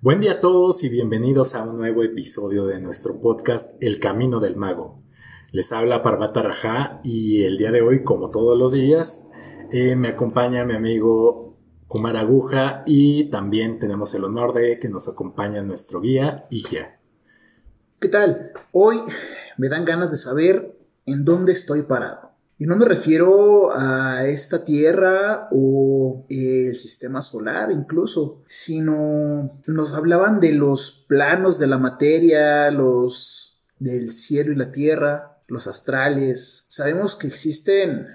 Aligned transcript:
Buen 0.00 0.20
día 0.20 0.34
a 0.34 0.40
todos 0.40 0.84
y 0.84 0.90
bienvenidos 0.90 1.56
a 1.56 1.64
un 1.64 1.76
nuevo 1.76 2.04
episodio 2.04 2.66
de 2.66 2.78
nuestro 2.78 3.20
podcast 3.20 3.82
El 3.82 3.98
Camino 3.98 4.38
del 4.38 4.54
Mago. 4.54 5.02
Les 5.50 5.72
habla 5.72 6.04
Parvata 6.04 6.40
Raja 6.40 7.00
y 7.02 7.42
el 7.42 7.58
día 7.58 7.72
de 7.72 7.82
hoy, 7.82 8.04
como 8.04 8.30
todos 8.30 8.56
los 8.56 8.74
días, 8.74 9.32
eh, 9.72 9.96
me 9.96 10.06
acompaña 10.06 10.64
mi 10.64 10.74
amigo 10.74 11.58
Kumar 11.88 12.16
Aguja 12.16 12.84
y 12.86 13.28
también 13.28 13.80
tenemos 13.80 14.14
el 14.14 14.22
honor 14.22 14.54
de 14.54 14.78
que 14.78 14.88
nos 14.88 15.08
acompaña 15.08 15.62
nuestro 15.62 16.00
guía 16.00 16.46
Ija. 16.48 17.00
¿Qué 17.98 18.06
tal? 18.06 18.52
Hoy 18.70 18.98
me 19.56 19.68
dan 19.68 19.84
ganas 19.84 20.12
de 20.12 20.16
saber 20.16 20.78
en 21.06 21.24
dónde 21.24 21.50
estoy 21.50 21.82
parado. 21.82 22.27
Y 22.60 22.66
no 22.66 22.74
me 22.74 22.86
refiero 22.86 23.70
a 23.72 24.26
esta 24.26 24.64
Tierra 24.64 25.48
o 25.52 26.26
el 26.28 26.76
sistema 26.76 27.22
solar 27.22 27.70
incluso, 27.70 28.42
sino 28.48 29.48
nos 29.68 29.94
hablaban 29.94 30.40
de 30.40 30.52
los 30.52 31.04
planos 31.08 31.60
de 31.60 31.68
la 31.68 31.78
materia, 31.78 32.68
los 32.72 33.62
del 33.78 34.12
cielo 34.12 34.50
y 34.50 34.56
la 34.56 34.72
tierra, 34.72 35.40
los 35.46 35.68
astrales. 35.68 36.64
Sabemos 36.66 37.14
que 37.14 37.28
existen, 37.28 38.08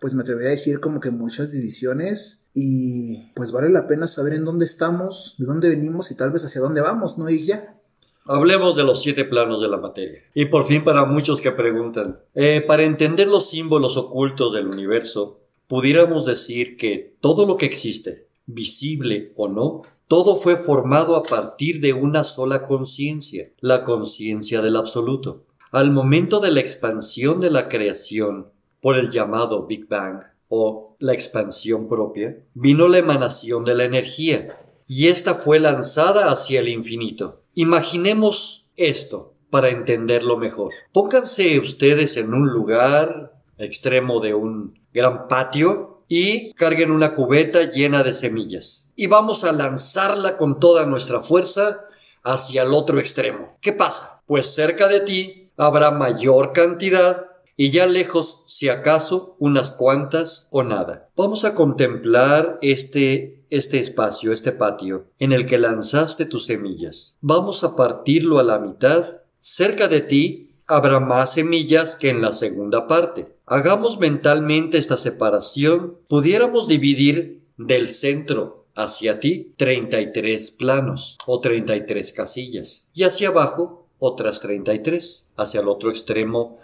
pues 0.00 0.14
me 0.14 0.22
atrevería 0.22 0.48
a 0.48 0.52
decir 0.52 0.80
como 0.80 0.98
que 0.98 1.10
muchas 1.10 1.52
divisiones 1.52 2.50
y 2.54 3.30
pues 3.34 3.52
vale 3.52 3.68
la 3.68 3.86
pena 3.86 4.08
saber 4.08 4.32
en 4.32 4.46
dónde 4.46 4.64
estamos, 4.64 5.34
de 5.36 5.44
dónde 5.44 5.68
venimos 5.68 6.10
y 6.10 6.14
tal 6.14 6.30
vez 6.30 6.46
hacia 6.46 6.62
dónde 6.62 6.80
vamos, 6.80 7.18
¿no? 7.18 7.28
Y 7.28 7.44
ya. 7.44 7.78
Hablemos 8.26 8.76
de 8.76 8.84
los 8.84 9.02
siete 9.02 9.24
planos 9.24 9.60
de 9.60 9.68
la 9.68 9.78
materia. 9.78 10.22
Y 10.32 10.44
por 10.44 10.64
fin 10.64 10.84
para 10.84 11.04
muchos 11.04 11.40
que 11.40 11.50
preguntan, 11.50 12.20
eh, 12.34 12.62
para 12.64 12.84
entender 12.84 13.26
los 13.26 13.50
símbolos 13.50 13.96
ocultos 13.96 14.52
del 14.52 14.68
universo, 14.68 15.40
pudiéramos 15.66 16.24
decir 16.24 16.76
que 16.76 17.16
todo 17.20 17.46
lo 17.46 17.56
que 17.56 17.66
existe, 17.66 18.28
visible 18.46 19.32
o 19.36 19.48
no, 19.48 19.82
todo 20.06 20.36
fue 20.36 20.56
formado 20.56 21.16
a 21.16 21.22
partir 21.22 21.80
de 21.80 21.94
una 21.94 22.22
sola 22.22 22.64
conciencia, 22.64 23.50
la 23.60 23.82
conciencia 23.82 24.62
del 24.62 24.76
absoluto. 24.76 25.44
Al 25.72 25.90
momento 25.90 26.38
de 26.38 26.50
la 26.52 26.60
expansión 26.60 27.40
de 27.40 27.50
la 27.50 27.68
creación 27.68 28.52
por 28.80 28.98
el 28.98 29.10
llamado 29.10 29.66
Big 29.66 29.88
Bang 29.88 30.20
o 30.48 30.96
la 30.98 31.12
expansión 31.14 31.88
propia, 31.88 32.36
vino 32.54 32.86
la 32.86 32.98
emanación 32.98 33.64
de 33.64 33.74
la 33.74 33.84
energía, 33.84 34.48
y 34.86 35.08
ésta 35.08 35.34
fue 35.34 35.58
lanzada 35.58 36.30
hacia 36.30 36.60
el 36.60 36.68
infinito. 36.68 37.41
Imaginemos 37.54 38.70
esto 38.76 39.34
para 39.50 39.68
entenderlo 39.68 40.38
mejor. 40.38 40.72
Pónganse 40.92 41.58
ustedes 41.58 42.16
en 42.16 42.32
un 42.32 42.48
lugar 42.48 43.34
extremo 43.58 44.20
de 44.20 44.34
un 44.34 44.80
gran 44.92 45.28
patio 45.28 46.04
y 46.08 46.52
carguen 46.54 46.90
una 46.90 47.14
cubeta 47.14 47.70
llena 47.70 48.02
de 48.02 48.14
semillas. 48.14 48.90
Y 48.96 49.06
vamos 49.06 49.44
a 49.44 49.52
lanzarla 49.52 50.36
con 50.36 50.60
toda 50.60 50.86
nuestra 50.86 51.20
fuerza 51.20 51.80
hacia 52.22 52.62
el 52.62 52.72
otro 52.72 52.98
extremo. 52.98 53.58
¿Qué 53.60 53.72
pasa? 53.72 54.22
Pues 54.26 54.54
cerca 54.54 54.88
de 54.88 55.00
ti 55.00 55.50
habrá 55.56 55.90
mayor 55.90 56.52
cantidad 56.52 57.26
y 57.56 57.70
ya 57.70 57.86
lejos, 57.86 58.44
si 58.46 58.68
acaso, 58.68 59.36
unas 59.38 59.70
cuantas 59.72 60.48
o 60.50 60.62
nada. 60.62 61.10
Vamos 61.16 61.44
a 61.44 61.54
contemplar 61.54 62.58
este, 62.62 63.41
este 63.52 63.80
espacio, 63.80 64.32
este 64.32 64.50
patio, 64.50 65.08
en 65.18 65.32
el 65.32 65.44
que 65.44 65.58
lanzaste 65.58 66.24
tus 66.24 66.46
semillas. 66.46 67.18
Vamos 67.20 67.64
a 67.64 67.76
partirlo 67.76 68.38
a 68.38 68.42
la 68.42 68.58
mitad. 68.58 69.04
Cerca 69.40 69.88
de 69.88 70.00
ti 70.00 70.48
habrá 70.66 71.00
más 71.00 71.34
semillas 71.34 71.94
que 71.94 72.08
en 72.08 72.22
la 72.22 72.32
segunda 72.32 72.88
parte. 72.88 73.26
Hagamos 73.44 74.00
mentalmente 74.00 74.78
esta 74.78 74.96
separación. 74.96 75.98
Pudiéramos 76.08 76.66
dividir 76.66 77.42
del 77.58 77.88
centro 77.88 78.64
hacia 78.74 79.20
ti 79.20 79.52
33 79.58 80.50
planos 80.52 81.18
o 81.26 81.40
33 81.40 82.10
casillas 82.12 82.88
y 82.94 83.04
hacia 83.04 83.28
abajo 83.28 83.86
otras 83.98 84.40
33. 84.40 85.32
Hacia 85.36 85.60
el 85.60 85.68
otro 85.68 85.90
extremo 85.90 86.58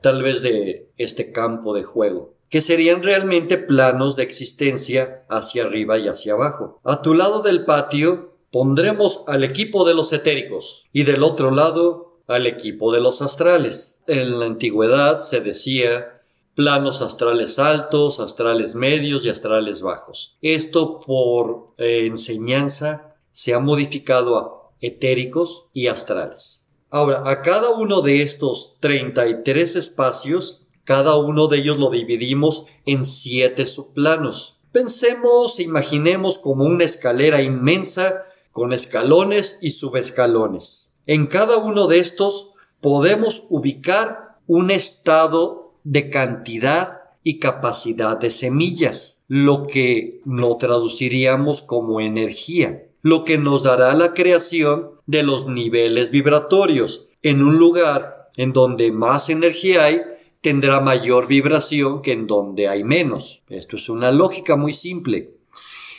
tal 0.00 0.24
vez 0.24 0.42
de 0.42 0.88
este 0.98 1.30
campo 1.30 1.72
de 1.72 1.84
juego, 1.84 2.34
que 2.52 2.60
serían 2.60 3.02
realmente 3.02 3.56
planos 3.56 4.14
de 4.14 4.24
existencia 4.24 5.24
hacia 5.30 5.64
arriba 5.64 5.98
y 5.98 6.08
hacia 6.08 6.34
abajo. 6.34 6.82
A 6.84 7.00
tu 7.00 7.14
lado 7.14 7.40
del 7.40 7.64
patio 7.64 8.36
pondremos 8.50 9.24
al 9.26 9.42
equipo 9.42 9.86
de 9.86 9.94
los 9.94 10.12
etéricos 10.12 10.86
y 10.92 11.04
del 11.04 11.22
otro 11.22 11.50
lado 11.50 12.20
al 12.28 12.46
equipo 12.46 12.92
de 12.92 13.00
los 13.00 13.22
astrales. 13.22 14.02
En 14.06 14.38
la 14.38 14.44
antigüedad 14.44 15.18
se 15.18 15.40
decía 15.40 16.20
planos 16.54 17.00
astrales 17.00 17.58
altos, 17.58 18.20
astrales 18.20 18.74
medios 18.74 19.24
y 19.24 19.30
astrales 19.30 19.80
bajos. 19.80 20.36
Esto 20.42 21.00
por 21.00 21.72
eh, 21.78 22.04
enseñanza 22.04 23.16
se 23.32 23.54
ha 23.54 23.60
modificado 23.60 24.36
a 24.36 24.72
etéricos 24.82 25.70
y 25.72 25.86
astrales. 25.86 26.66
Ahora, 26.90 27.22
a 27.24 27.40
cada 27.40 27.70
uno 27.70 28.02
de 28.02 28.20
estos 28.20 28.76
33 28.80 29.76
espacios, 29.76 30.61
cada 30.84 31.16
uno 31.16 31.48
de 31.48 31.58
ellos 31.58 31.78
lo 31.78 31.90
dividimos 31.90 32.66
en 32.86 33.04
siete 33.04 33.66
subplanos. 33.66 34.56
Pensemos, 34.72 35.60
imaginemos 35.60 36.38
como 36.38 36.64
una 36.64 36.84
escalera 36.84 37.42
inmensa 37.42 38.24
con 38.50 38.72
escalones 38.72 39.58
y 39.62 39.70
subescalones. 39.70 40.88
En 41.06 41.26
cada 41.26 41.58
uno 41.58 41.86
de 41.86 41.98
estos 41.98 42.50
podemos 42.80 43.44
ubicar 43.50 44.38
un 44.46 44.70
estado 44.70 45.74
de 45.84 46.10
cantidad 46.10 47.02
y 47.24 47.38
capacidad 47.38 48.18
de 48.18 48.30
semillas, 48.30 49.24
lo 49.28 49.66
que 49.66 50.20
lo 50.24 50.56
traduciríamos 50.56 51.62
como 51.62 52.00
energía 52.00 52.82
lo 53.02 53.24
que 53.24 53.36
nos 53.36 53.64
dará 53.64 53.92
la 53.94 54.14
creación 54.14 54.92
de 55.06 55.24
los 55.24 55.48
niveles 55.48 56.10
vibratorios. 56.10 57.08
En 57.22 57.42
un 57.42 57.56
lugar 57.56 58.30
en 58.36 58.52
donde 58.52 58.92
más 58.92 59.28
energía 59.28 59.84
hay, 59.84 60.00
tendrá 60.42 60.80
mayor 60.80 61.26
vibración 61.26 62.02
que 62.02 62.12
en 62.12 62.26
donde 62.26 62.68
hay 62.68 62.84
menos. 62.84 63.42
Esto 63.48 63.76
es 63.76 63.88
una 63.88 64.12
lógica 64.12 64.56
muy 64.56 64.74
simple. 64.74 65.36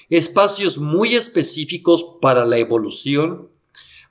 Espacios 0.09 0.77
muy 0.77 1.15
específicos 1.15 2.17
para 2.21 2.45
la 2.45 2.59
evolución, 2.59 3.49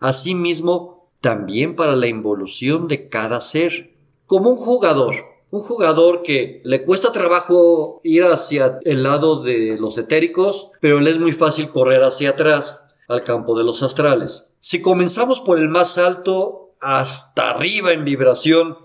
asimismo 0.00 1.06
también 1.20 1.76
para 1.76 1.94
la 1.94 2.08
involución 2.08 2.88
de 2.88 3.08
cada 3.08 3.40
ser. 3.40 3.94
Como 4.26 4.50
un 4.50 4.56
jugador 4.56 5.14
un 5.52 5.60
jugador 5.60 6.22
que 6.22 6.62
le 6.64 6.82
cuesta 6.82 7.12
trabajo 7.12 8.00
ir 8.02 8.24
hacia 8.24 8.78
el 8.84 9.02
lado 9.02 9.42
de 9.42 9.76
los 9.78 9.98
etéricos, 9.98 10.70
pero 10.80 10.98
le 10.98 11.10
es 11.10 11.20
muy 11.20 11.32
fácil 11.32 11.68
correr 11.68 12.02
hacia 12.02 12.30
atrás 12.30 12.94
al 13.06 13.20
campo 13.20 13.56
de 13.56 13.62
los 13.62 13.82
astrales. 13.82 14.54
Si 14.60 14.80
comenzamos 14.80 15.40
por 15.40 15.58
el 15.58 15.68
más 15.68 15.98
alto 15.98 16.74
hasta 16.80 17.50
arriba 17.50 17.92
en 17.92 18.06
vibración, 18.06 18.78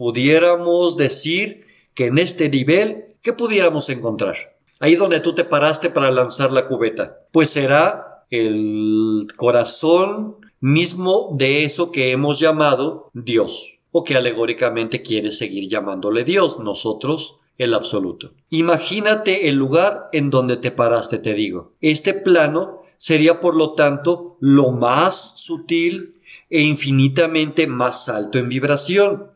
pudiéramos 0.00 0.96
decir 0.96 1.66
que 1.92 2.06
en 2.06 2.16
este 2.16 2.48
nivel, 2.48 3.16
¿qué 3.20 3.34
pudiéramos 3.34 3.90
encontrar? 3.90 4.34
Ahí 4.80 4.94
donde 4.94 5.20
tú 5.20 5.34
te 5.34 5.44
paraste 5.44 5.90
para 5.90 6.10
lanzar 6.10 6.52
la 6.52 6.66
cubeta, 6.66 7.18
pues 7.32 7.50
será 7.50 8.24
el 8.30 9.26
corazón 9.36 10.36
mismo 10.58 11.28
de 11.34 11.64
eso 11.64 11.92
que 11.92 12.12
hemos 12.12 12.38
llamado 12.38 13.10
Dios 13.12 13.80
o 13.90 14.02
que 14.02 14.16
alegóricamente 14.16 15.02
quiere 15.02 15.34
seguir 15.34 15.68
llamándole 15.68 16.24
Dios, 16.24 16.60
nosotros 16.60 17.36
el 17.58 17.74
absoluto. 17.74 18.32
Imagínate 18.48 19.50
el 19.50 19.56
lugar 19.56 20.08
en 20.14 20.30
donde 20.30 20.56
te 20.56 20.70
paraste, 20.70 21.18
te 21.18 21.34
digo. 21.34 21.72
Este 21.82 22.14
plano 22.14 22.84
sería 22.96 23.38
por 23.38 23.54
lo 23.54 23.74
tanto 23.74 24.38
lo 24.40 24.70
más 24.70 25.34
sutil 25.36 26.14
e 26.48 26.62
infinitamente 26.62 27.66
más 27.66 28.08
alto 28.08 28.38
en 28.38 28.48
vibración. 28.48 29.26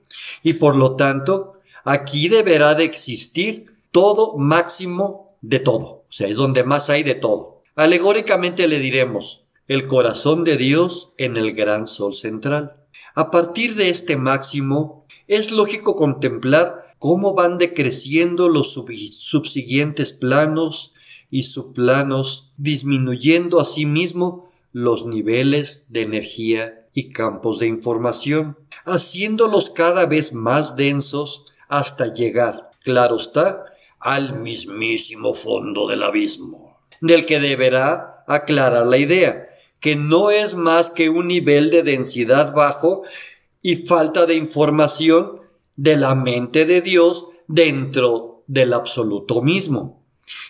Y 0.42 0.54
por 0.54 0.76
lo 0.76 0.96
tanto, 0.96 1.60
aquí 1.84 2.28
deberá 2.28 2.74
de 2.74 2.84
existir 2.84 3.74
todo 3.90 4.36
máximo 4.36 5.36
de 5.40 5.60
todo. 5.60 5.84
O 6.08 6.12
sea, 6.12 6.28
es 6.28 6.36
donde 6.36 6.64
más 6.64 6.90
hay 6.90 7.02
de 7.02 7.14
todo. 7.14 7.62
Alegóricamente 7.76 8.68
le 8.68 8.78
diremos 8.78 9.44
el 9.66 9.86
corazón 9.86 10.44
de 10.44 10.56
Dios 10.56 11.12
en 11.16 11.36
el 11.36 11.52
gran 11.52 11.86
sol 11.86 12.14
central. 12.14 12.76
A 13.14 13.30
partir 13.30 13.74
de 13.74 13.88
este 13.88 14.16
máximo, 14.16 15.06
es 15.26 15.52
lógico 15.52 15.96
contemplar 15.96 16.94
cómo 16.98 17.34
van 17.34 17.58
decreciendo 17.58 18.48
los 18.48 18.72
subsiguientes 18.72 20.12
planos 20.12 20.94
y 21.30 21.44
subplanos, 21.44 22.52
disminuyendo 22.56 23.60
asimismo 23.60 24.50
los 24.72 25.06
niveles 25.06 25.92
de 25.92 26.02
energía 26.02 26.83
y 26.94 27.10
campos 27.10 27.58
de 27.58 27.66
información, 27.66 28.56
haciéndolos 28.84 29.70
cada 29.70 30.06
vez 30.06 30.32
más 30.32 30.76
densos 30.76 31.52
hasta 31.68 32.14
llegar, 32.14 32.70
claro 32.84 33.16
está, 33.16 33.64
al 33.98 34.38
mismísimo 34.38 35.34
fondo 35.34 35.88
del 35.88 36.02
abismo, 36.02 36.78
del 37.00 37.26
que 37.26 37.40
deberá 37.40 38.24
aclarar 38.28 38.86
la 38.86 38.98
idea, 38.98 39.48
que 39.80 39.96
no 39.96 40.30
es 40.30 40.54
más 40.54 40.90
que 40.90 41.10
un 41.10 41.28
nivel 41.28 41.70
de 41.70 41.82
densidad 41.82 42.54
bajo 42.54 43.02
y 43.60 43.76
falta 43.76 44.24
de 44.26 44.34
información 44.34 45.40
de 45.76 45.96
la 45.96 46.14
mente 46.14 46.64
de 46.64 46.80
Dios 46.80 47.28
dentro 47.48 48.44
del 48.46 48.72
absoluto 48.72 49.42
mismo. 49.42 50.02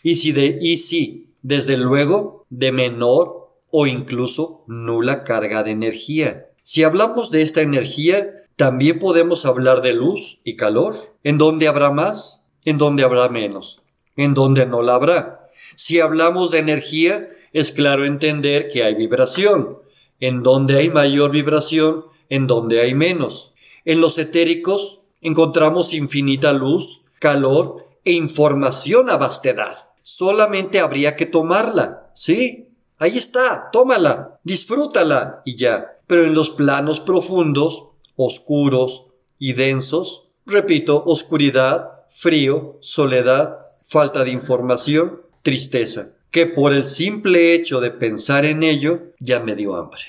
Y 0.02 0.16
si, 0.16 0.32
de, 0.32 0.58
y 0.60 0.78
si 0.78 1.34
desde 1.42 1.76
luego, 1.76 2.46
de 2.48 2.72
menor 2.72 3.43
o 3.76 3.88
incluso 3.88 4.62
nula 4.68 5.24
carga 5.24 5.64
de 5.64 5.72
energía. 5.72 6.46
Si 6.62 6.84
hablamos 6.84 7.32
de 7.32 7.42
esta 7.42 7.60
energía, 7.60 8.44
también 8.54 9.00
podemos 9.00 9.44
hablar 9.46 9.82
de 9.82 9.92
luz 9.94 10.38
y 10.44 10.54
calor, 10.54 10.94
en 11.24 11.38
donde 11.38 11.66
habrá 11.66 11.90
más, 11.90 12.46
en 12.64 12.78
donde 12.78 13.02
habrá 13.02 13.28
menos, 13.30 13.82
en 14.16 14.32
donde 14.32 14.64
no 14.64 14.80
la 14.80 14.94
habrá. 14.94 15.50
Si 15.74 15.98
hablamos 15.98 16.52
de 16.52 16.60
energía, 16.60 17.28
es 17.52 17.72
claro 17.72 18.04
entender 18.06 18.68
que 18.68 18.84
hay 18.84 18.94
vibración, 18.94 19.80
en 20.20 20.44
donde 20.44 20.78
hay 20.78 20.88
mayor 20.88 21.32
vibración, 21.32 22.04
en 22.28 22.46
donde 22.46 22.80
hay 22.80 22.94
menos. 22.94 23.54
En 23.84 24.00
los 24.00 24.18
etéricos 24.18 25.00
encontramos 25.20 25.94
infinita 25.94 26.52
luz, 26.52 27.06
calor 27.18 27.88
e 28.04 28.12
información 28.12 29.10
a 29.10 29.16
vastedad. 29.16 29.74
Solamente 30.04 30.78
habría 30.78 31.16
que 31.16 31.26
tomarla, 31.26 32.12
¿sí? 32.14 32.68
Ahí 33.04 33.18
está, 33.18 33.68
tómala, 33.70 34.40
disfrútala 34.44 35.42
y 35.44 35.56
ya. 35.56 35.98
Pero 36.06 36.24
en 36.24 36.34
los 36.34 36.48
planos 36.48 37.00
profundos, 37.00 37.90
oscuros 38.16 39.08
y 39.38 39.52
densos, 39.52 40.30
repito, 40.46 41.04
oscuridad, 41.04 42.06
frío, 42.08 42.78
soledad, 42.80 43.58
falta 43.86 44.24
de 44.24 44.30
información, 44.30 45.20
tristeza 45.42 46.14
que 46.30 46.46
por 46.46 46.72
el 46.72 46.86
simple 46.86 47.54
hecho 47.54 47.82
de 47.82 47.90
pensar 47.90 48.46
en 48.46 48.62
ello 48.62 49.12
ya 49.20 49.38
me 49.38 49.54
dio 49.54 49.76
hambre. 49.76 50.00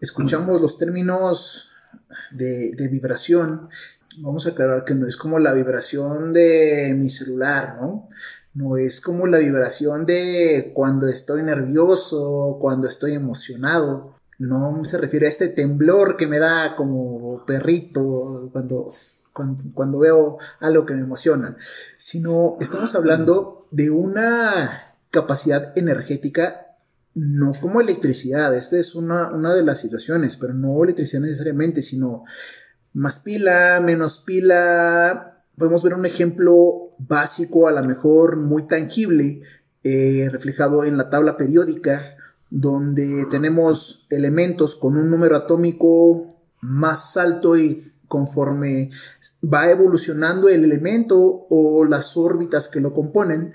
Escuchamos 0.00 0.60
los 0.60 0.76
términos 0.76 1.70
de, 2.32 2.88
vibración. 2.90 3.68
Vamos 4.18 4.46
a 4.46 4.50
aclarar 4.50 4.84
que 4.84 4.96
no 4.96 5.06
es 5.06 5.16
como 5.16 5.38
la 5.38 5.52
vibración 5.52 6.32
de 6.32 6.92
mi 6.98 7.08
celular, 7.08 7.76
¿no? 7.80 8.08
No 8.54 8.76
es 8.76 9.00
como 9.00 9.26
la 9.26 9.38
vibración 9.38 10.04
de 10.04 10.70
cuando 10.74 11.08
estoy 11.08 11.42
nervioso, 11.42 12.58
cuando 12.60 12.86
estoy 12.86 13.12
emocionado. 13.12 14.14
No 14.38 14.84
se 14.84 14.98
refiere 14.98 15.26
a 15.26 15.30
este 15.30 15.48
temblor 15.48 16.16
que 16.16 16.26
me 16.26 16.38
da 16.38 16.74
como 16.76 17.44
perrito 17.46 18.50
cuando, 18.52 18.90
cuando, 19.32 19.62
cuando 19.74 19.98
veo 20.00 20.38
algo 20.60 20.84
que 20.84 20.94
me 20.94 21.02
emociona, 21.02 21.56
sino 21.98 22.56
estamos 22.60 22.94
hablando 22.94 23.68
de 23.70 23.90
una 23.90 24.50
capacidad 25.10 25.76
energética 25.78 26.72
no 27.14 27.52
como 27.60 27.80
electricidad, 27.80 28.54
esta 28.56 28.78
es 28.78 28.94
una, 28.94 29.30
una, 29.30 29.54
de 29.54 29.62
las 29.62 29.80
situaciones, 29.80 30.36
pero 30.36 30.54
no 30.54 30.82
electricidad 30.82 31.20
necesariamente, 31.20 31.82
sino 31.82 32.24
más 32.94 33.18
pila, 33.18 33.80
menos 33.82 34.20
pila. 34.20 35.31
Podemos 35.56 35.82
ver 35.82 35.94
un 35.94 36.06
ejemplo 36.06 36.94
básico, 36.98 37.68
a 37.68 37.72
lo 37.72 37.82
mejor 37.84 38.36
muy 38.36 38.66
tangible, 38.66 39.42
eh, 39.84 40.28
reflejado 40.30 40.84
en 40.84 40.96
la 40.96 41.10
tabla 41.10 41.36
periódica, 41.36 42.00
donde 42.50 43.26
tenemos 43.30 44.06
elementos 44.10 44.74
con 44.76 44.96
un 44.96 45.10
número 45.10 45.36
atómico 45.36 46.36
más 46.60 47.16
alto 47.16 47.56
y 47.56 47.92
conforme 48.06 48.90
va 49.42 49.70
evolucionando 49.70 50.50
el 50.50 50.64
elemento 50.64 51.46
o 51.48 51.86
las 51.86 52.16
órbitas 52.18 52.68
que 52.68 52.80
lo 52.80 52.92
componen, 52.92 53.54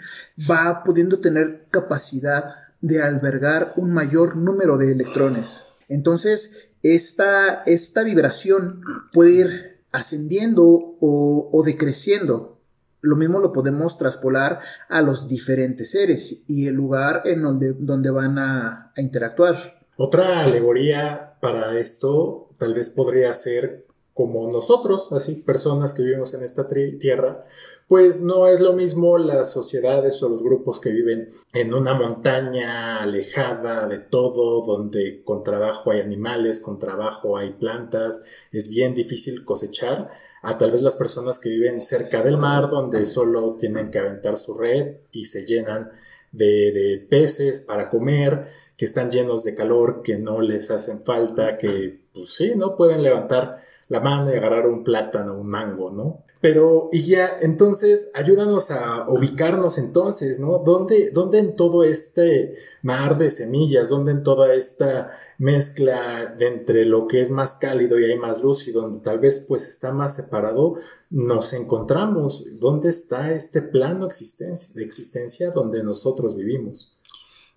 va 0.50 0.82
pudiendo 0.84 1.20
tener 1.20 1.68
capacidad 1.70 2.56
de 2.82 3.04
albergar 3.04 3.74
un 3.78 3.94
mayor 3.94 4.36
número 4.36 4.78
de 4.78 4.92
electrones. 4.92 5.64
Entonces, 5.90 6.70
esta, 6.82 7.62
esta 7.68 8.04
vibración 8.04 8.82
puede 9.14 9.32
ir 9.32 9.77
ascendiendo 9.92 10.64
o, 11.00 11.64
decreciendo. 11.66 12.60
Lo 13.02 13.16
mismo 13.16 13.40
lo 13.40 13.54
podemos 13.54 13.98
traspolar 13.98 14.60
a 14.90 15.02
los 15.02 15.28
diferentes 15.28 15.92
seres 15.92 16.44
y 16.48 16.68
el 16.68 16.76
lugar 16.76 17.24
en 17.26 17.42
donde, 17.42 18.12
van 18.12 18.38
a 18.38 18.92
interactuar. 18.98 19.56
Otra 19.98 20.44
alegoría 20.44 21.38
para 21.42 21.80
esto 21.80 22.50
tal 22.58 22.74
vez 22.74 22.90
podría 22.90 23.34
ser 23.34 23.87
como 24.18 24.52
nosotros, 24.52 25.14
así, 25.14 25.36
personas 25.36 25.94
que 25.94 26.02
vivimos 26.02 26.34
en 26.34 26.44
esta 26.44 26.68
tierra, 26.68 27.46
pues 27.88 28.24
no 28.24 28.48
es 28.48 28.60
lo 28.62 28.74
mismo 28.74 29.20
las 29.20 29.54
sociedades 29.54 30.24
o 30.24 30.30
los 30.30 30.42
grupos 30.42 30.82
que 30.82 30.90
viven 30.90 31.30
en 31.54 31.72
una 31.72 31.94
montaña 31.94 32.98
alejada 32.98 33.88
de 33.88 34.00
todo, 34.00 34.66
donde 34.66 35.22
con 35.24 35.44
trabajo 35.44 35.92
hay 35.92 36.02
animales, 36.02 36.62
con 36.62 36.80
trabajo 36.80 37.38
hay 37.38 37.52
plantas, 37.52 38.24
es 38.52 38.72
bien 38.72 38.96
difícil 38.96 39.46
cosechar, 39.46 40.10
a 40.42 40.58
tal 40.58 40.72
vez 40.72 40.82
las 40.82 40.96
personas 40.96 41.38
que 41.38 41.50
viven 41.50 41.84
cerca 41.84 42.24
del 42.24 42.38
mar, 42.38 42.72
donde 42.72 43.06
solo 43.06 43.54
tienen 43.54 43.92
que 43.92 44.00
aventar 44.00 44.36
su 44.40 44.58
red 44.58 44.98
y 45.12 45.26
se 45.26 45.46
llenan 45.46 45.92
de, 46.32 46.72
de 46.72 47.06
peces 47.08 47.62
para 47.62 47.92
comer, 47.92 48.48
que 48.76 48.86
están 48.86 49.12
llenos 49.12 49.44
de 49.44 49.54
calor, 49.54 50.02
que 50.02 50.18
no 50.18 50.42
les 50.42 50.72
hacen 50.72 51.04
falta, 51.04 51.60
que 51.60 52.00
pues 52.14 52.34
sí, 52.34 52.54
no 52.56 52.76
pueden 52.76 53.04
levantar 53.04 53.58
la 53.90 54.00
mano 54.00 54.32
y 54.32 54.38
agarrar 54.38 54.68
un 54.68 54.84
plátano, 54.84 55.38
un 55.38 55.48
mango, 55.48 55.92
¿no? 55.92 56.24
Pero, 56.40 56.90
y 56.92 57.02
ya, 57.04 57.30
entonces, 57.42 58.12
ayúdanos 58.14 58.70
a 58.70 59.06
ubicarnos 59.10 59.80
entonces, 59.80 60.40
¿no? 60.40 60.60
¿Dónde, 60.60 61.10
¿Dónde 61.12 61.40
en 61.40 61.56
todo 61.56 61.84
este 61.84 62.56
mar 62.84 63.18
de 63.18 63.32
semillas, 63.32 63.90
dónde 63.90 64.12
en 64.12 64.24
toda 64.24 64.54
esta 64.54 65.12
mezcla 65.40 66.36
de 66.38 66.48
entre 66.48 66.86
lo 66.86 67.08
que 67.08 67.22
es 67.22 67.32
más 67.32 67.56
cálido 67.56 68.00
y 68.00 68.06
hay 68.06 68.18
más 68.18 68.44
luz 68.44 68.68
y 68.68 68.72
donde 68.72 69.00
tal 69.00 69.20
vez 69.20 69.46
pues 69.48 69.68
está 69.68 69.92
más 69.92 70.16
separado, 70.16 70.76
nos 71.10 71.54
encontramos? 71.54 72.60
¿Dónde 72.60 72.90
está 72.90 73.34
este 73.34 73.64
plano 73.64 74.08
de 74.08 74.84
existencia 74.84 75.52
donde 75.52 75.84
nosotros 75.84 76.38
vivimos? 76.38 77.00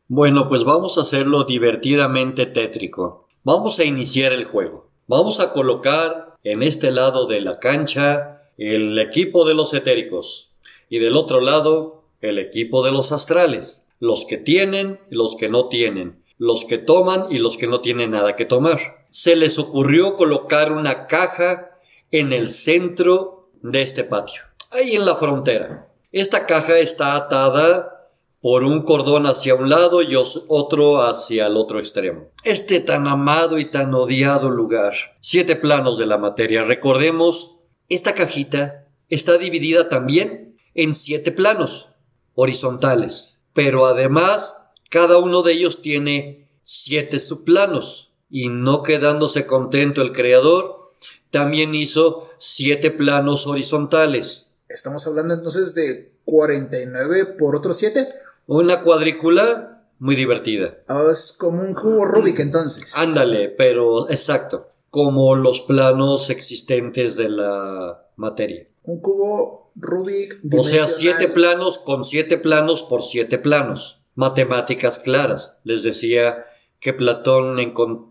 Bueno, 0.08 0.48
pues 0.48 0.64
vamos 0.64 0.96
a 0.96 1.02
hacerlo 1.02 1.44
divertidamente 1.44 2.46
tétrico. 2.46 3.28
Vamos 3.44 3.78
a 3.78 3.84
iniciar 3.84 4.32
el 4.32 4.44
juego. 4.44 4.89
Vamos 5.12 5.40
a 5.40 5.52
colocar 5.52 6.36
en 6.44 6.62
este 6.62 6.92
lado 6.92 7.26
de 7.26 7.40
la 7.40 7.58
cancha 7.58 8.42
el 8.56 8.96
equipo 8.96 9.44
de 9.44 9.54
los 9.54 9.74
etéricos 9.74 10.52
y 10.88 11.00
del 11.00 11.16
otro 11.16 11.40
lado 11.40 12.04
el 12.20 12.38
equipo 12.38 12.84
de 12.84 12.92
los 12.92 13.10
astrales, 13.10 13.88
los 13.98 14.24
que 14.24 14.36
tienen 14.36 15.00
y 15.10 15.16
los 15.16 15.34
que 15.34 15.48
no 15.48 15.66
tienen, 15.66 16.22
los 16.38 16.64
que 16.64 16.78
toman 16.78 17.26
y 17.28 17.40
los 17.40 17.56
que 17.56 17.66
no 17.66 17.80
tienen 17.80 18.12
nada 18.12 18.36
que 18.36 18.44
tomar. 18.44 19.04
Se 19.10 19.34
les 19.34 19.58
ocurrió 19.58 20.14
colocar 20.14 20.70
una 20.70 21.08
caja 21.08 21.72
en 22.12 22.32
el 22.32 22.48
centro 22.48 23.48
de 23.62 23.82
este 23.82 24.04
patio, 24.04 24.42
ahí 24.70 24.94
en 24.94 25.06
la 25.06 25.16
frontera. 25.16 25.88
Esta 26.12 26.46
caja 26.46 26.78
está 26.78 27.16
atada 27.16 27.99
por 28.40 28.64
un 28.64 28.82
cordón 28.82 29.26
hacia 29.26 29.54
un 29.54 29.68
lado 29.68 30.02
y 30.02 30.16
otro 30.16 31.02
hacia 31.02 31.46
el 31.46 31.56
otro 31.56 31.78
extremo. 31.78 32.30
Este 32.42 32.80
tan 32.80 33.06
amado 33.06 33.58
y 33.58 33.66
tan 33.66 33.94
odiado 33.94 34.50
lugar. 34.50 34.94
Siete 35.20 35.56
planos 35.56 35.98
de 35.98 36.06
la 36.06 36.16
materia. 36.16 36.64
Recordemos, 36.64 37.64
esta 37.88 38.14
cajita 38.14 38.86
está 39.08 39.36
dividida 39.36 39.88
también 39.88 40.56
en 40.74 40.94
siete 40.94 41.32
planos 41.32 41.88
horizontales, 42.34 43.42
pero 43.52 43.86
además 43.86 44.70
cada 44.88 45.18
uno 45.18 45.42
de 45.42 45.52
ellos 45.52 45.82
tiene 45.82 46.48
siete 46.62 47.20
subplanos 47.20 48.14
y 48.30 48.48
no 48.48 48.82
quedándose 48.82 49.44
contento 49.44 50.02
el 50.02 50.12
creador, 50.12 50.92
también 51.30 51.74
hizo 51.74 52.30
siete 52.38 52.90
planos 52.90 53.46
horizontales. 53.46 54.54
Estamos 54.68 55.06
hablando 55.06 55.34
entonces 55.34 55.74
de 55.74 56.12
49 56.24 57.26
por 57.38 57.56
otros 57.56 57.76
7. 57.78 58.06
Una 58.52 58.80
cuadrícula 58.80 59.86
muy 60.00 60.16
divertida. 60.16 60.72
Ah, 60.88 61.04
es 61.12 61.36
como 61.38 61.62
un 61.62 61.72
cubo 61.72 62.04
Rubik 62.04 62.40
entonces. 62.40 62.98
Ándale, 62.98 63.48
pero 63.48 64.10
exacto. 64.10 64.66
Como 64.90 65.36
los 65.36 65.60
planos 65.60 66.30
existentes 66.30 67.14
de 67.14 67.28
la 67.28 68.08
materia. 68.16 68.66
Un 68.82 69.00
cubo 69.00 69.70
Rubik 69.76 70.40
O 70.58 70.64
sea, 70.64 70.88
siete 70.88 71.28
planos 71.28 71.78
con 71.78 72.04
siete 72.04 72.38
planos 72.38 72.82
por 72.82 73.04
siete 73.04 73.38
planos. 73.38 74.00
Matemáticas 74.16 74.98
claras. 74.98 75.60
Les 75.62 75.84
decía 75.84 76.44
que 76.80 76.92
Platón 76.92 77.56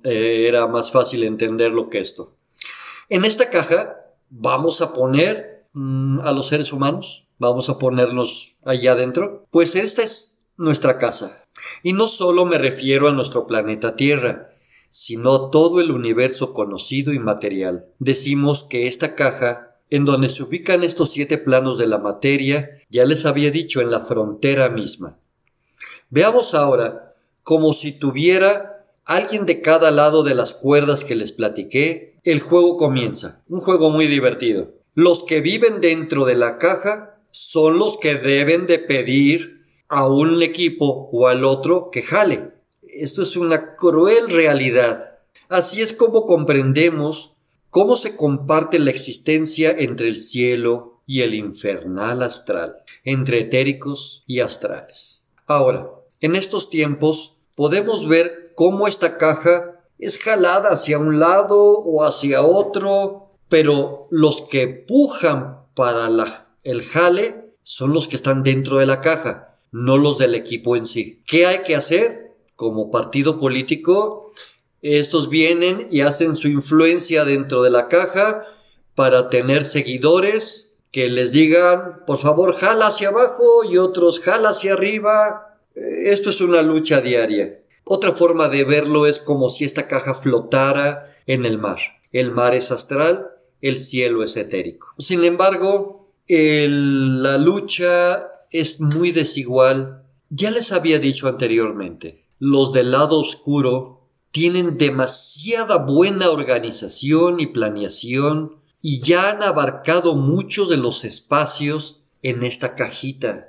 eh, 0.06 0.46
era 0.48 0.68
más 0.68 0.90
fácil 0.90 1.26
entenderlo 1.26 1.90
que 1.90 2.00
esto. 2.00 2.38
En 3.10 3.26
esta 3.26 3.50
caja 3.50 3.98
vamos 4.30 4.80
a 4.80 4.94
poner 4.94 5.66
mm, 5.74 6.22
a 6.22 6.32
los 6.32 6.48
seres 6.48 6.72
humanos 6.72 7.29
vamos 7.40 7.70
a 7.70 7.80
ponernos 7.80 8.60
allá 8.64 8.92
adentro? 8.92 9.48
Pues 9.50 9.76
esta 9.76 10.04
es 10.04 10.44
nuestra 10.58 10.98
casa. 10.98 11.46
Y 11.82 11.94
no 11.94 12.08
solo 12.08 12.46
me 12.46 12.58
refiero 12.58 13.08
a 13.08 13.14
nuestro 13.14 13.48
planeta 13.48 13.96
Tierra, 13.96 14.50
sino 14.92 15.50
todo 15.50 15.80
el 15.82 15.92
universo 15.92 16.54
conocido 16.54 17.14
y 17.14 17.20
material. 17.20 17.88
Decimos 18.00 18.66
que 18.70 18.88
esta 18.88 19.16
caja, 19.16 19.78
en 19.90 20.06
donde 20.06 20.30
se 20.30 20.44
ubican 20.44 20.84
estos 20.84 21.12
siete 21.12 21.38
planos 21.38 21.78
de 21.78 21.88
la 21.88 21.98
materia, 21.98 22.70
ya 22.90 23.06
les 23.06 23.26
había 23.26 23.52
dicho 23.52 23.82
en 23.82 23.92
la 23.92 24.02
frontera 24.02 24.70
misma. 24.70 25.18
Veamos 26.10 26.54
ahora, 26.54 27.16
como 27.44 27.74
si 27.74 27.98
tuviera 27.98 28.86
alguien 29.06 29.46
de 29.46 29.62
cada 29.62 29.92
lado 29.92 30.24
de 30.24 30.36
las 30.36 30.54
cuerdas 30.56 31.04
que 31.04 31.16
les 31.16 31.32
platiqué, 31.32 32.18
el 32.24 32.40
juego 32.40 32.78
comienza. 32.78 33.44
Un 33.48 33.60
juego 33.60 33.90
muy 33.90 34.08
divertido. 34.08 34.74
Los 34.94 35.24
que 35.24 35.40
viven 35.42 35.82
dentro 35.82 36.26
de 36.26 36.36
la 36.36 36.58
caja 36.58 37.19
son 37.32 37.80
los 37.80 37.98
que 37.98 38.16
deben 38.16 38.68
de 38.68 38.80
pedir 38.80 39.66
a 39.88 40.08
un 40.08 40.42
equipo 40.42 41.10
o 41.12 41.28
al 41.28 41.44
otro 41.46 41.90
que 41.92 42.02
jale. 42.02 42.52
esto 42.88 43.24
es 43.24 43.36
una 43.36 43.76
cruel 43.76 44.30
realidad. 44.30 45.20
Así 45.48 45.82
es 45.82 45.94
como 45.94 46.26
comprendemos 46.26 47.38
cómo 47.70 47.98
se 47.98 48.16
comparte 48.16 48.80
la 48.80 48.92
existencia 48.92 49.72
entre 49.72 50.08
el 50.08 50.16
cielo 50.16 51.02
y 51.06 51.22
el 51.22 51.34
infernal 51.34 52.22
astral, 52.22 52.84
entre 53.04 53.42
etéricos 53.42 54.24
y 54.28 54.42
astrales. 54.42 55.32
Ahora, 55.48 55.90
en 56.22 56.36
estos 56.36 56.70
tiempos 56.70 57.38
podemos 57.56 58.08
ver 58.08 58.54
cómo 58.56 58.88
esta 58.88 59.18
caja 59.18 59.82
es 59.98 60.20
jalada 60.20 60.70
hacia 60.70 61.00
un 61.00 61.20
lado 61.20 61.60
o 61.60 62.04
hacia 62.04 62.44
otro, 62.44 63.32
pero 63.50 64.08
los 64.12 64.42
que 64.42 64.68
pujan 64.68 65.64
para 65.74 66.10
el 66.64 66.84
jale 66.84 67.54
son 67.64 67.94
los 67.94 68.08
que 68.08 68.16
están 68.16 68.44
dentro 68.44 68.78
de 68.78 68.86
la 68.86 69.02
caja, 69.02 69.58
no 69.72 69.98
los 69.98 70.18
del 70.18 70.36
equipo 70.36 70.76
en 70.76 70.86
sí. 70.86 71.24
¿Qué 71.26 71.46
hay 71.46 71.60
que 71.60 71.76
hacer? 71.76 72.34
Como 72.56 72.92
partido 72.92 73.40
político, 73.40 74.32
estos 74.82 75.30
vienen 75.30 75.88
y 75.92 76.02
hacen 76.02 76.36
su 76.36 76.48
influencia 76.48 77.26
dentro 77.26 77.64
de 77.64 77.70
la 77.70 77.88
caja 77.88 78.46
para 78.96 79.30
tener 79.30 79.66
seguidores 79.66 80.78
que 80.92 81.10
les 81.10 81.32
digan, 81.32 82.04
por 82.08 82.18
favor, 82.18 82.56
jala 82.56 82.88
hacia 82.88 83.10
abajo 83.10 83.64
y 83.64 83.78
otros 83.78 84.20
jala 84.20 84.50
hacia 84.50 84.74
arriba. 84.74 85.60
Esto 85.76 86.30
es 86.32 86.42
una 86.42 86.62
lucha 86.62 87.00
diaria. 87.02 87.60
Otra 87.84 88.12
forma 88.14 88.50
de 88.50 88.64
verlo 88.64 89.06
es 89.06 89.20
como 89.20 89.50
si 89.50 89.66
esta 89.66 89.88
caja 89.88 90.16
flotara 90.16 91.06
en 91.28 91.46
el 91.46 91.58
mar. 91.58 91.80
El 92.12 92.32
mar 92.32 92.56
es 92.56 92.72
astral, 92.72 93.30
el 93.62 93.78
cielo 93.78 94.24
es 94.24 94.36
etérico. 94.36 94.94
Sin 94.98 95.24
embargo, 95.24 95.99
la 96.30 97.38
lucha 97.38 98.28
es 98.52 98.82
muy 98.82 99.12
desigual. 99.12 100.04
Ya 100.30 100.52
les 100.52 100.72
había 100.72 101.00
dicho 101.00 101.28
anteriormente, 101.28 102.26
los 102.38 102.72
del 102.72 102.92
lado 102.92 103.20
oscuro 103.20 104.08
tienen 104.32 104.78
demasiada 104.78 105.78
buena 105.78 106.30
organización 106.30 107.40
y 107.40 107.48
planeación 107.48 108.58
y 108.82 109.02
ya 109.02 109.32
han 109.32 109.42
abarcado 109.42 110.16
muchos 110.16 110.70
de 110.70 110.78
los 110.78 111.04
espacios 111.04 112.02
en 112.22 112.44
esta 112.44 112.76
cajita 112.76 113.48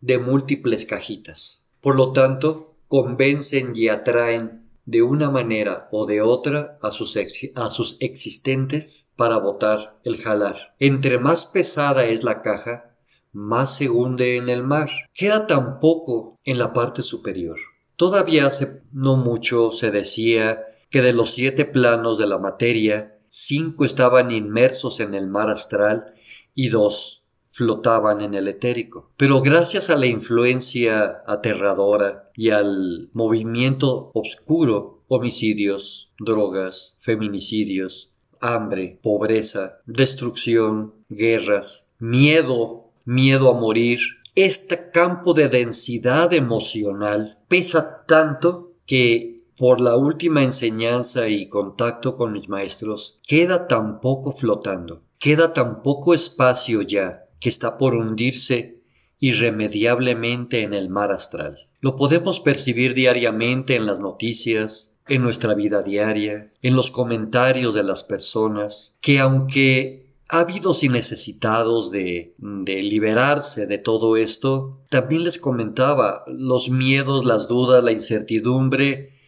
de 0.00 0.18
múltiples 0.18 0.84
cajitas. 0.84 1.66
Por 1.80 1.96
lo 1.96 2.12
tanto, 2.12 2.76
convencen 2.88 3.72
y 3.74 3.88
atraen 3.88 4.67
de 4.88 5.02
una 5.02 5.30
manera 5.30 5.86
o 5.92 6.06
de 6.06 6.22
otra 6.22 6.78
a 6.80 6.90
sus, 6.92 7.18
a 7.56 7.68
sus 7.68 7.98
existentes 8.00 9.12
para 9.16 9.36
votar 9.36 10.00
el 10.02 10.16
jalar. 10.16 10.74
Entre 10.78 11.18
más 11.18 11.44
pesada 11.44 12.06
es 12.06 12.24
la 12.24 12.40
caja, 12.40 12.96
más 13.30 13.76
se 13.76 13.90
hunde 13.90 14.36
en 14.36 14.48
el 14.48 14.62
mar. 14.62 14.88
Queda 15.12 15.46
tan 15.46 15.78
poco 15.78 16.38
en 16.42 16.56
la 16.56 16.72
parte 16.72 17.02
superior. 17.02 17.58
Todavía 17.96 18.46
hace 18.46 18.82
no 18.90 19.18
mucho 19.18 19.72
se 19.72 19.90
decía 19.90 20.64
que 20.88 21.02
de 21.02 21.12
los 21.12 21.32
siete 21.32 21.66
planos 21.66 22.16
de 22.16 22.26
la 22.26 22.38
materia, 22.38 23.20
cinco 23.28 23.84
estaban 23.84 24.30
inmersos 24.30 25.00
en 25.00 25.12
el 25.12 25.26
mar 25.26 25.50
astral 25.50 26.14
y 26.54 26.70
dos 26.70 27.27
flotaban 27.58 28.20
en 28.20 28.34
el 28.34 28.46
etérico. 28.46 29.10
Pero 29.16 29.42
gracias 29.42 29.90
a 29.90 29.96
la 29.96 30.06
influencia 30.06 31.24
aterradora 31.26 32.30
y 32.36 32.50
al 32.50 33.10
movimiento 33.12 34.12
oscuro, 34.14 35.02
homicidios, 35.08 36.12
drogas, 36.20 36.96
feminicidios, 37.00 38.12
hambre, 38.40 39.00
pobreza, 39.02 39.80
destrucción, 39.86 40.94
guerras, 41.08 41.90
miedo, 41.98 42.92
miedo 43.04 43.50
a 43.50 43.58
morir, 43.58 43.98
este 44.36 44.92
campo 44.92 45.34
de 45.34 45.48
densidad 45.48 46.32
emocional 46.32 47.40
pesa 47.48 48.04
tanto 48.06 48.74
que 48.86 49.36
por 49.56 49.80
la 49.80 49.96
última 49.96 50.44
enseñanza 50.44 51.28
y 51.28 51.48
contacto 51.48 52.16
con 52.16 52.34
mis 52.34 52.48
maestros, 52.48 53.20
queda 53.26 53.66
tan 53.66 54.00
poco 54.00 54.30
flotando, 54.30 55.02
queda 55.18 55.52
tan 55.52 55.82
poco 55.82 56.14
espacio 56.14 56.82
ya 56.82 57.24
que 57.40 57.48
está 57.48 57.78
por 57.78 57.94
hundirse 57.94 58.78
irremediablemente 59.20 60.62
en 60.62 60.74
el 60.74 60.88
mar 60.88 61.12
astral. 61.12 61.68
Lo 61.80 61.96
podemos 61.96 62.40
percibir 62.40 62.94
diariamente 62.94 63.76
en 63.76 63.86
las 63.86 64.00
noticias, 64.00 64.96
en 65.06 65.22
nuestra 65.22 65.54
vida 65.54 65.82
diaria, 65.82 66.50
en 66.62 66.76
los 66.76 66.90
comentarios 66.90 67.74
de 67.74 67.82
las 67.82 68.04
personas, 68.04 68.96
que 69.00 69.20
aunque 69.20 70.08
ávidos 70.28 70.82
y 70.82 70.88
necesitados 70.88 71.90
de, 71.90 72.34
de 72.38 72.82
liberarse 72.82 73.66
de 73.66 73.78
todo 73.78 74.16
esto, 74.16 74.80
también 74.90 75.24
les 75.24 75.38
comentaba, 75.38 76.24
los 76.26 76.68
miedos, 76.68 77.24
las 77.24 77.48
dudas, 77.48 77.82
la 77.82 77.92
incertidumbre, 77.92 79.18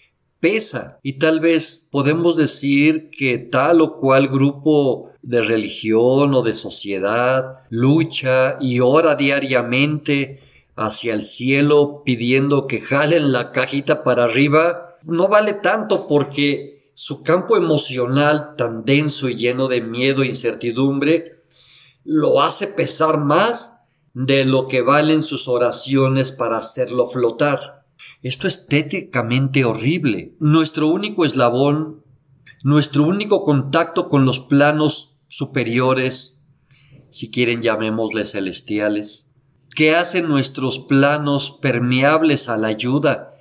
pesa. 0.40 0.98
Y 1.02 1.14
tal 1.14 1.40
vez 1.40 1.88
podemos 1.90 2.36
decir 2.36 3.10
que 3.10 3.38
tal 3.38 3.80
o 3.80 3.96
cual 3.96 4.28
grupo 4.28 5.09
de 5.22 5.42
religión 5.42 6.34
o 6.34 6.42
de 6.42 6.54
sociedad 6.54 7.60
lucha 7.68 8.56
y 8.60 8.80
ora 8.80 9.16
diariamente 9.16 10.40
hacia 10.76 11.14
el 11.14 11.24
cielo 11.24 12.02
pidiendo 12.04 12.66
que 12.66 12.80
jalen 12.80 13.32
la 13.32 13.52
cajita 13.52 14.02
para 14.02 14.24
arriba, 14.24 14.96
no 15.04 15.28
vale 15.28 15.52
tanto 15.52 16.06
porque 16.06 16.92
su 16.94 17.22
campo 17.22 17.56
emocional 17.56 18.56
tan 18.56 18.84
denso 18.84 19.28
y 19.28 19.36
lleno 19.36 19.68
de 19.68 19.80
miedo 19.80 20.22
e 20.22 20.28
incertidumbre 20.28 21.42
lo 22.04 22.42
hace 22.42 22.66
pesar 22.66 23.18
más 23.18 23.88
de 24.14 24.44
lo 24.44 24.68
que 24.68 24.82
valen 24.82 25.22
sus 25.22 25.48
oraciones 25.48 26.32
para 26.32 26.56
hacerlo 26.56 27.08
flotar. 27.08 27.84
Esto 28.22 28.48
es 28.48 28.66
tétricamente 28.66 29.64
horrible. 29.64 30.34
Nuestro 30.40 30.88
único 30.88 31.24
eslabón, 31.24 32.02
nuestro 32.62 33.04
único 33.04 33.44
contacto 33.44 34.08
con 34.08 34.24
los 34.24 34.40
planos 34.40 35.09
superiores, 35.30 36.42
si 37.10 37.30
quieren 37.30 37.62
llamémosles 37.62 38.32
celestiales, 38.32 39.36
que 39.74 39.94
hacen 39.94 40.28
nuestros 40.28 40.80
planos 40.80 41.58
permeables 41.62 42.48
a 42.48 42.56
la 42.56 42.68
ayuda 42.68 43.36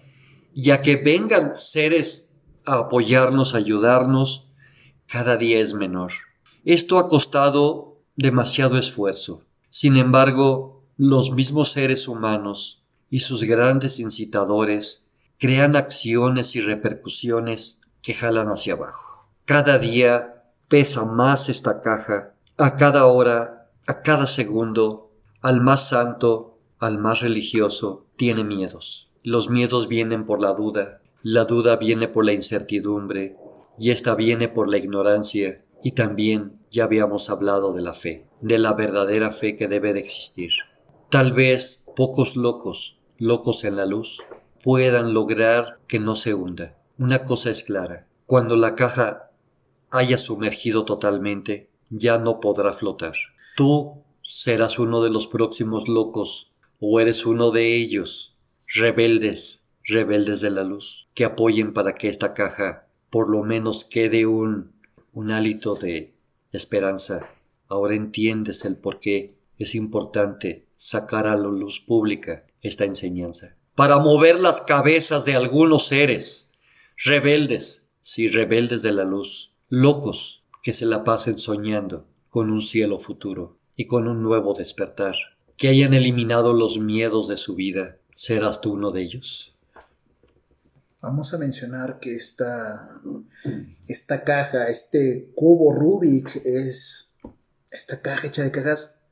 y 0.53 0.69
a 0.69 0.83
que 0.83 0.95
vengan 0.95 1.55
seres 1.55 2.37
apoyarnos, 2.65 3.55
ayudarnos, 3.55 4.51
cada 5.07 5.35
día 5.35 5.59
es 5.59 5.73
menor. 5.73 6.13
Esto 6.63 6.99
ha 6.99 7.09
costado 7.09 8.03
demasiado 8.15 8.77
esfuerzo. 8.77 9.43
Sin 9.71 9.97
embargo, 9.97 10.83
los 10.95 11.31
mismos 11.31 11.71
seres 11.71 12.07
humanos 12.07 12.83
y 13.09 13.21
sus 13.21 13.43
grandes 13.43 13.99
incitadores 13.99 15.09
crean 15.39 15.75
acciones 15.75 16.55
y 16.55 16.61
repercusiones 16.61 17.81
que 18.03 18.13
jalan 18.13 18.49
hacia 18.49 18.73
abajo. 18.73 19.31
Cada 19.45 19.79
día 19.79 20.38
pesa 20.69 21.03
más 21.03 21.49
esta 21.49 21.81
caja, 21.81 22.33
a 22.57 22.77
cada 22.77 23.07
hora, 23.07 23.65
a 23.87 24.01
cada 24.01 24.27
segundo, 24.27 25.11
al 25.41 25.61
más 25.61 25.89
santo, 25.89 26.59
al 26.77 26.99
más 26.99 27.21
religioso, 27.21 28.05
tiene 28.15 28.43
miedos. 28.43 29.11
Los 29.23 29.49
miedos 29.49 29.87
vienen 29.87 30.25
por 30.25 30.39
la 30.39 30.53
duda, 30.53 31.01
la 31.23 31.45
duda 31.45 31.75
viene 31.75 32.07
por 32.07 32.23
la 32.23 32.33
incertidumbre 32.33 33.35
y 33.77 33.89
esta 33.89 34.13
viene 34.15 34.47
por 34.47 34.69
la 34.69 34.77
ignorancia 34.77 35.65
y 35.83 35.91
también 35.91 36.59
ya 36.69 36.83
habíamos 36.83 37.29
hablado 37.29 37.73
de 37.73 37.81
la 37.81 37.93
fe, 37.93 38.27
de 38.41 38.59
la 38.59 38.73
verdadera 38.73 39.31
fe 39.31 39.57
que 39.57 39.67
debe 39.67 39.93
de 39.93 39.99
existir. 40.01 40.51
Tal 41.09 41.33
vez 41.33 41.87
pocos 41.95 42.35
locos, 42.35 42.99
locos 43.17 43.63
en 43.63 43.75
la 43.75 43.85
luz, 43.85 44.19
puedan 44.63 45.13
lograr 45.13 45.79
que 45.87 45.99
no 45.99 46.15
se 46.15 46.33
hunda. 46.33 46.77
Una 46.97 47.25
cosa 47.25 47.49
es 47.49 47.63
clara, 47.63 48.07
cuando 48.25 48.55
la 48.55 48.75
caja 48.75 49.28
haya 49.91 50.17
sumergido 50.17 50.85
totalmente, 50.85 51.69
ya 51.89 52.17
no 52.17 52.39
podrá 52.39 52.73
flotar. 52.73 53.13
Tú 53.55 54.03
serás 54.23 54.79
uno 54.79 55.01
de 55.03 55.09
los 55.09 55.27
próximos 55.27 55.87
locos, 55.87 56.51
o 56.79 56.99
eres 56.99 57.25
uno 57.25 57.51
de 57.51 57.75
ellos, 57.75 58.37
rebeldes, 58.73 59.69
rebeldes 59.83 60.41
de 60.41 60.51
la 60.51 60.63
luz, 60.63 61.07
que 61.13 61.25
apoyen 61.25 61.73
para 61.73 61.95
que 61.95 62.07
esta 62.07 62.33
caja 62.33 62.87
por 63.09 63.29
lo 63.29 63.43
menos 63.43 63.85
quede 63.85 64.25
un, 64.25 64.71
un 65.13 65.31
hálito 65.31 65.75
de 65.75 66.13
esperanza. 66.51 67.27
Ahora 67.67 67.95
entiendes 67.95 68.65
el 68.65 68.77
por 68.77 68.99
qué 68.99 69.35
es 69.57 69.75
importante 69.75 70.67
sacar 70.75 71.27
a 71.27 71.35
la 71.35 71.49
luz 71.49 71.79
pública 71.79 72.45
esta 72.61 72.85
enseñanza. 72.85 73.57
Para 73.75 73.99
mover 73.99 74.39
las 74.39 74.61
cabezas 74.61 75.25
de 75.25 75.35
algunos 75.35 75.87
seres, 75.87 76.53
rebeldes, 76.97 77.93
sí, 78.01 78.27
rebeldes 78.27 78.81
de 78.81 78.91
la 78.91 79.03
luz, 79.03 79.48
locos 79.69 80.43
que 80.63 80.73
se 80.73 80.85
la 80.85 81.03
pasen 81.03 81.37
soñando 81.37 82.07
con 82.29 82.51
un 82.51 82.61
cielo 82.61 82.99
futuro 82.99 83.57
y 83.75 83.85
con 83.85 84.07
un 84.07 84.23
nuevo 84.23 84.53
despertar, 84.53 85.15
que 85.57 85.69
hayan 85.69 85.93
eliminado 85.93 86.53
los 86.53 86.79
miedos 86.79 87.27
de 87.27 87.37
su 87.37 87.55
vida. 87.55 87.97
¿Serás 88.13 88.61
tú 88.61 88.73
uno 88.73 88.91
de 88.91 89.01
ellos? 89.01 89.55
Vamos 91.01 91.33
a 91.33 91.37
mencionar 91.37 91.99
que 91.99 92.15
esta, 92.15 92.99
esta 93.87 94.23
caja, 94.23 94.67
este 94.67 95.31
cubo 95.33 95.73
Rubik, 95.73 96.35
es 96.43 97.15
esta 97.71 98.01
caja 98.01 98.27
hecha 98.27 98.43
de 98.43 98.51
cajas, 98.51 99.05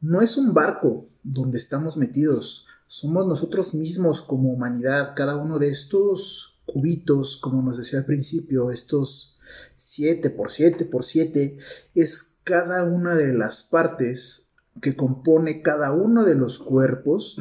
no 0.00 0.20
es 0.20 0.36
un 0.36 0.54
barco 0.54 1.08
donde 1.22 1.58
estamos 1.58 1.96
metidos. 1.96 2.66
Somos 2.86 3.26
nosotros 3.26 3.74
mismos 3.74 4.22
como 4.22 4.52
humanidad. 4.52 5.14
Cada 5.16 5.36
uno 5.36 5.58
de 5.58 5.70
estos 5.70 6.62
cubitos, 6.66 7.38
como 7.38 7.62
nos 7.62 7.78
decía 7.78 8.00
al 8.00 8.04
principio, 8.04 8.70
estos 8.70 9.31
7 9.76 10.30
por 10.30 10.50
7 10.50 10.84
por 10.86 11.04
7, 11.04 11.58
es 11.94 12.40
cada 12.44 12.84
una 12.84 13.14
de 13.14 13.32
las 13.32 13.62
partes 13.64 14.54
que 14.80 14.96
compone 14.96 15.62
cada 15.62 15.92
uno 15.92 16.24
de 16.24 16.34
los 16.34 16.58
cuerpos 16.58 17.38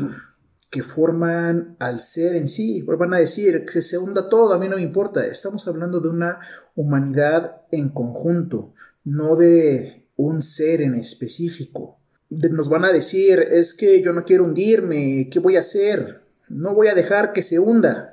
que 0.69 0.83
forman 0.83 1.75
al 1.79 1.99
ser 1.99 2.35
en 2.35 2.47
sí. 2.47 2.81
Van 2.83 3.13
a 3.13 3.19
decir 3.19 3.65
que 3.65 3.81
se 3.81 3.97
hunda 3.97 4.29
todo, 4.29 4.53
a 4.53 4.57
mí 4.57 4.69
no 4.69 4.77
me 4.77 4.81
importa. 4.81 5.25
Estamos 5.25 5.67
hablando 5.67 5.99
de 5.99 6.09
una 6.09 6.39
humanidad 6.75 7.63
en 7.71 7.89
conjunto, 7.89 8.73
no 9.03 9.35
de 9.35 10.07
un 10.15 10.41
ser 10.41 10.81
en 10.81 10.95
específico. 10.95 11.99
Nos 12.29 12.69
van 12.69 12.85
a 12.85 12.93
decir, 12.93 13.39
es 13.39 13.73
que 13.73 14.01
yo 14.01 14.13
no 14.13 14.23
quiero 14.23 14.45
hundirme, 14.45 15.29
¿qué 15.29 15.39
voy 15.39 15.57
a 15.57 15.59
hacer? 15.59 16.23
No 16.47 16.73
voy 16.73 16.87
a 16.87 16.95
dejar 16.95 17.33
que 17.33 17.43
se 17.43 17.59
hunda. 17.59 18.10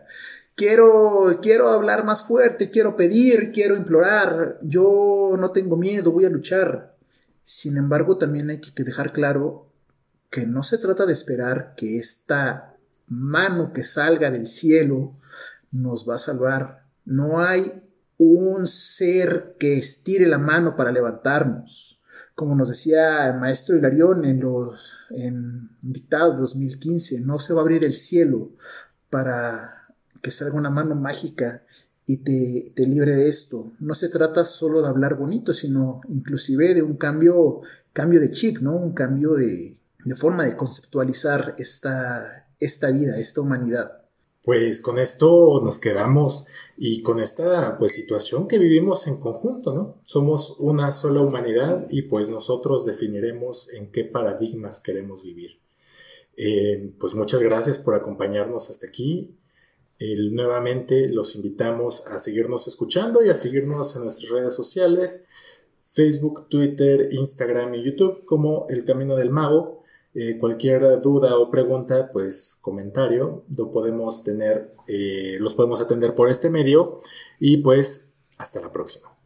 Quiero, 0.59 1.39
quiero 1.41 1.69
hablar 1.69 2.05
más 2.05 2.25
fuerte, 2.25 2.69
quiero 2.69 2.97
pedir, 2.97 3.53
quiero 3.53 3.77
implorar. 3.77 4.59
Yo 4.61 5.37
no 5.39 5.53
tengo 5.53 5.77
miedo, 5.77 6.11
voy 6.11 6.25
a 6.25 6.31
luchar. 6.31 6.97
Sin 7.45 7.77
embargo, 7.77 8.19
también 8.19 8.51
hay 8.51 8.61
que 8.61 8.83
dejar 8.83 9.13
claro 9.13 9.71
que 10.31 10.47
no 10.47 10.65
se 10.65 10.79
trata 10.79 11.07
de 11.07 11.13
esperar 11.13 11.75
que 11.77 12.01
esta 12.01 12.77
mano 13.07 13.73
que 13.73 13.85
salga 13.85 14.33
del 14.33 14.49
cielo 14.49 15.13
nos 15.71 16.09
va 16.09 16.17
a 16.17 16.19
salvar. 16.19 16.89
No 17.05 17.39
hay 17.39 17.85
un 18.17 18.67
ser 18.67 19.55
que 19.61 19.79
estire 19.79 20.27
la 20.27 20.39
mano 20.39 20.75
para 20.75 20.91
levantarnos. 20.91 22.01
Como 22.35 22.57
nos 22.57 22.71
decía 22.71 23.29
el 23.29 23.39
maestro 23.39 23.77
Hilarión 23.77 24.25
en 24.25 24.41
los 24.41 24.97
en 25.11 25.71
dictado 25.83 26.37
2015, 26.37 27.21
no 27.21 27.39
se 27.39 27.55
va 27.55 27.61
a 27.61 27.63
abrir 27.63 27.85
el 27.85 27.95
cielo 27.95 28.51
para 29.09 29.78
que 30.23 30.31
salga 30.31 30.57
una 30.57 30.71
mano 30.71 30.95
mágica 30.95 31.65
y 32.07 32.19
te, 32.19 32.73
te, 32.75 32.87
libre 32.87 33.13
de 33.13 33.29
esto. 33.29 33.73
No 33.81 33.95
se 33.95 34.09
trata 34.09 34.45
solo 34.45 34.81
de 34.81 34.89
hablar 34.89 35.19
bonito, 35.19 35.53
sino 35.53 36.01
inclusive 36.09 36.75
de 36.75 36.83
un 36.83 36.97
cambio, 36.97 37.61
cambio 37.93 38.21
de 38.21 38.31
chip, 38.31 38.59
¿no? 38.59 38.77
Un 38.77 38.95
cambio 38.95 39.35
de, 39.35 39.77
de 40.05 40.15
forma 40.15 40.45
de 40.45 40.57
conceptualizar 40.57 41.55
esta, 41.59 42.49
esta 42.61 42.91
vida, 42.91 43.19
esta 43.19 43.41
humanidad. 43.43 44.03
Pues 44.43 44.81
con 44.81 44.99
esto 44.99 45.61
nos 45.63 45.79
quedamos 45.79 46.47
y 46.79 47.03
con 47.03 47.21
esta 47.21 47.77
pues 47.77 47.93
situación 47.93 48.49
que 48.49 48.59
vivimos 48.59 49.07
en 49.07 49.19
conjunto, 49.19 49.75
¿no? 49.75 50.01
Somos 50.05 50.57
una 50.61 50.93
sola 50.93 51.21
humanidad 51.21 51.87
y 51.91 52.03
pues 52.03 52.31
nosotros 52.31 52.87
definiremos 52.87 53.73
en 53.75 53.93
qué 53.93 54.05
paradigmas 54.05 54.81
queremos 54.81 55.25
vivir. 55.25 55.61
Eh, 56.37 56.95
pues 57.01 57.15
muchas 57.15 57.43
gracias 57.43 57.79
por 57.79 57.95
acompañarnos 57.95 58.71
hasta 58.71 58.87
aquí. 58.87 59.38
Nuevamente 60.31 61.09
los 61.09 61.35
invitamos 61.37 62.07
a 62.07 62.19
seguirnos 62.19 62.69
escuchando 62.69 63.25
y 63.25 63.31
a 63.31 63.35
seguirnos 63.35 63.97
en 63.97 64.03
nuestras 64.03 64.31
redes 64.31 64.55
sociales, 64.55 65.29
Facebook, 65.81 66.49
Twitter, 66.49 67.09
Instagram 67.13 67.75
y 67.75 67.83
YouTube 67.83 68.25
como 68.25 68.67
El 68.69 68.85
Camino 68.85 69.17
del 69.17 69.31
Mago. 69.31 69.83
Eh, 70.15 70.39
cualquier 70.39 71.01
duda 71.01 71.37
o 71.37 71.51
pregunta, 71.51 72.11
pues 72.13 72.59
comentario, 72.63 73.45
lo 73.57 73.71
podemos 73.71 74.25
tener, 74.25 74.69
eh, 74.89 75.37
los 75.41 75.55
podemos 75.55 75.81
atender 75.81 76.15
por 76.15 76.31
este 76.31 76.51
medio 76.51 76.99
y 77.39 77.59
pues 77.59 78.15
hasta 78.39 78.61
la 78.61 78.73
próxima. 78.73 79.18